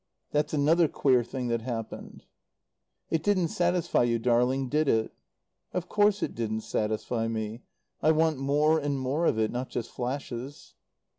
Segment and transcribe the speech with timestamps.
[0.31, 2.25] That's another queer thing that happened."
[3.11, 5.13] "It didn't satisfy you, darling, did it?"
[5.73, 7.61] "Of course it didn't satisfy me.
[8.01, 9.51] I want more and more of it.
[9.51, 10.73] Not just flashes."